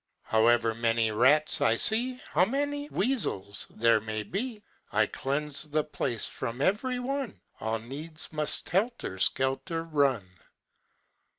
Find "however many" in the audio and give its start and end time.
0.23-1.11